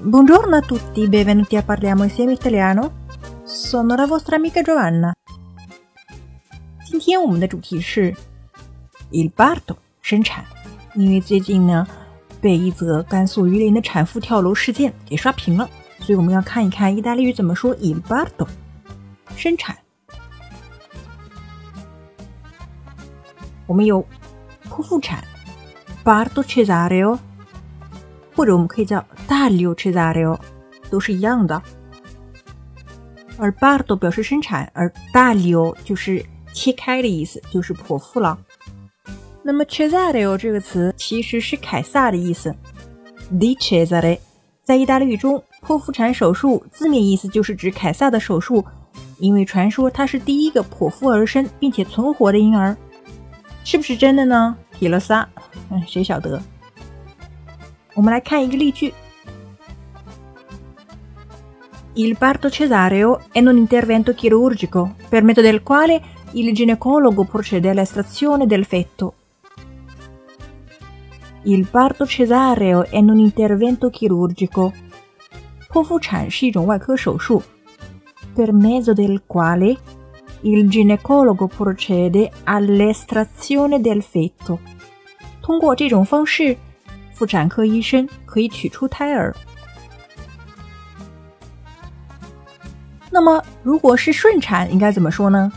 [0.00, 3.02] Buongiorno a tutti, benvenuti a Parliamo insieme italiano.
[3.44, 5.12] Sono la vostra amica Giovanna.
[6.84, 8.14] 今天我们的主题是
[9.10, 10.44] il parto 生产，
[10.94, 11.86] 因为最近呢
[12.40, 15.68] 被一则甘肃榆林的产妇跳楼事件给刷屏了，
[16.00, 18.46] 所以我们要看一看意大利语怎么说 il parto
[19.34, 19.76] 生产。
[23.66, 24.06] 我们有
[24.68, 25.24] 剖腹产
[26.04, 27.18] parto cesareo，
[28.39, 30.39] 或者我们可以叫 taglio cesareo，
[30.89, 31.61] 都是一样的。
[33.37, 38.39] 而 bardo 表示生产，而 Dario 就是切开的意思，就是剖腹了。
[39.43, 42.55] 那么 Cesario 这个词其实是凯撒的意思
[43.33, 44.17] ，di Cesare，
[44.63, 48.63] 在意大利语中，剖腹产手术字面意思就是指凯撒的手术，
[49.17, 52.73] 因为传说他是第一个剖腹而生并且存活的婴儿，
[53.65, 54.55] 是不是真的呢？
[54.71, 55.27] 提了仨，
[55.71, 56.41] 嗯，谁晓得？
[57.94, 58.92] 我们来看一个例句：
[61.94, 68.64] Il parto cesareo è un intervento chirurgico per mezzo del quale il ginecologo procede all'estrazione del
[68.64, 69.14] feto.
[71.44, 74.72] Il parto cesareo è un intervento chirurgico.
[75.70, 77.42] 剖腹产是一种外科手术，
[78.34, 79.76] per mezzo del quale
[80.42, 84.58] il ginecologo procede all'estrazione del feto。
[85.42, 86.56] 通过这种方式，
[87.18, 89.34] 妇产科医生可以取出胎儿。
[93.10, 95.52] 那么，如果是顺产，应该怎么说呢？